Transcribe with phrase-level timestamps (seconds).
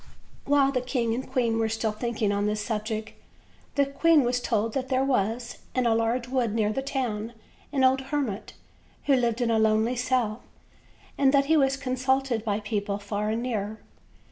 [0.45, 3.11] While the king and queen were still thinking on this subject,
[3.75, 7.33] the queen was told that there was, in a large wood near the town,
[7.71, 8.53] an old hermit,
[9.05, 10.41] who lived in a lonely cell;
[11.19, 13.77] and that he was consulted by people far and near.